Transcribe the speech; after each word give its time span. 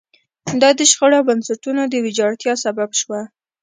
دا 0.61 0.69
د 0.79 0.81
شخړو 0.91 1.15
او 1.19 1.27
بنسټونو 1.29 1.81
د 1.87 1.93
ویجاړتیا 2.05 2.53
سبب 2.65 2.89
شوه. 3.01 3.21